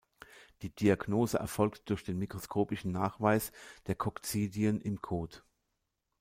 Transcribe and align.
Die 0.63 0.71
Diagnose 0.73 1.37
erfolgt 1.37 1.91
durch 1.91 2.03
den 2.03 2.17
mikroskopischen 2.17 2.91
Nachweis 2.91 3.51
der 3.85 3.93
Kokzidien 3.93 4.81
im 4.81 4.99
Kot. 4.99 5.43